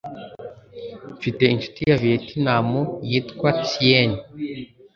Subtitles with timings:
[1.17, 2.67] Mfite inshuti ya Vietnam.
[3.09, 4.09] Yitwa Tiên.